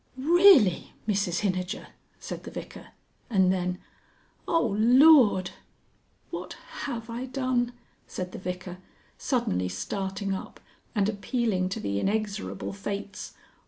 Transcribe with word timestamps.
"Really, 0.17 0.93
Mrs 1.07 1.41
Hinijer!" 1.41 1.89
said 2.19 2.43
the 2.43 2.49
Vicar, 2.49 2.87
and 3.29 3.53
then, 3.53 3.77
"Oh 4.47 4.75
Lord!" 4.79 5.51
"What 6.31 6.53
have 6.85 7.07
I 7.11 7.27
done?" 7.27 7.73
said 8.07 8.31
the 8.31 8.39
Vicar, 8.39 8.79
suddenly 9.19 9.69
starting 9.69 10.33
up 10.33 10.59
and 10.95 11.07
appealing 11.07 11.69
to 11.69 11.79
the 11.79 11.99
inexorable 11.99 12.73
fates. 12.73 13.35